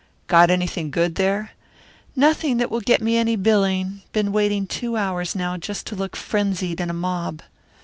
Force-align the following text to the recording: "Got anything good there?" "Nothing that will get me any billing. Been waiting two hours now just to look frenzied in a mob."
"Got 0.25 0.49
anything 0.49 0.89
good 0.89 1.13
there?" 1.13 1.51
"Nothing 2.15 2.57
that 2.57 2.71
will 2.71 2.81
get 2.81 3.03
me 3.03 3.17
any 3.17 3.35
billing. 3.35 4.01
Been 4.13 4.31
waiting 4.31 4.65
two 4.65 4.97
hours 4.97 5.35
now 5.35 5.57
just 5.57 5.85
to 5.85 5.95
look 5.95 6.15
frenzied 6.15 6.81
in 6.81 6.89
a 6.89 6.91
mob." 6.91 7.43